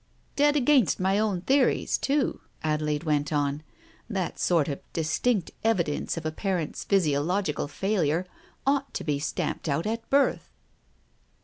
[0.35, 3.61] "Dead against my own theories too," Adelaide went on.
[4.09, 8.25] "That sort of distinct evidence of a parent's physio logical failure
[8.65, 10.49] ought to be stamped out at birth."